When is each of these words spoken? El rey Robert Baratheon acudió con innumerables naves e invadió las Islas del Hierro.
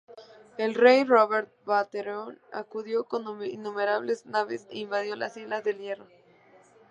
El 0.57 0.73
rey 0.73 1.03
Robert 1.03 1.51
Baratheon 1.63 2.39
acudió 2.51 3.03
con 3.03 3.45
innumerables 3.45 4.25
naves 4.25 4.65
e 4.71 4.79
invadió 4.79 5.15
las 5.15 5.37
Islas 5.37 5.63
del 5.63 5.77
Hierro. 5.77 6.07